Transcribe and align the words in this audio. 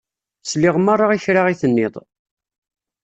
Sliɣ 0.49 0.75
merra 0.79 1.05
i 1.17 1.19
kra 1.23 1.41
i 1.47 1.55
tenniḍ 1.61 1.93